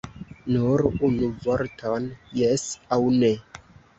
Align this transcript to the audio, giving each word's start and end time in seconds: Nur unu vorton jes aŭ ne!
Nur 0.53 0.81
unu 1.09 1.27
vorton 1.43 2.09
jes 2.39 2.63
aŭ 2.97 2.99
ne! 3.21 3.33